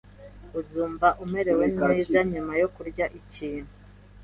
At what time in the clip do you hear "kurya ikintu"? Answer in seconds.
2.75-3.71